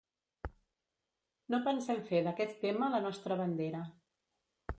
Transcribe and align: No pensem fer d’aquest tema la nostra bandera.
No 1.55 1.59
pensem 1.67 2.01
fer 2.09 2.23
d’aquest 2.29 2.57
tema 2.65 2.91
la 2.97 3.03
nostra 3.05 3.39
bandera. 3.45 3.85